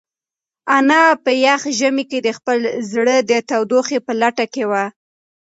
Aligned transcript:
انا 0.77 1.01
په 1.23 1.31
یخ 1.45 1.61
ژمي 1.79 2.03
کې 2.11 2.19
د 2.21 2.29
خپل 2.37 2.59
زړه 2.91 3.15
د 3.29 3.31
تودوخې 3.49 3.99
په 4.05 4.11
لټه 4.21 4.45
کې 4.53 4.63
وه. 4.71 4.85